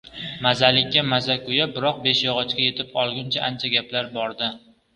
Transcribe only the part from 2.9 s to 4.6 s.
olguncha ancha gap bor-da!